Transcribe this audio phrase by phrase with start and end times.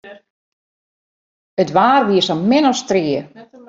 [1.61, 3.21] It waar wie sa min as strie.